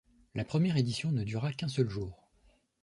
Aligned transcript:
La 0.33 0.43
première 0.43 0.77
édition 0.77 1.11
ne 1.11 1.23
dura 1.23 1.53
qu'un 1.53 1.67
seul 1.67 1.87
jour. 1.87 2.27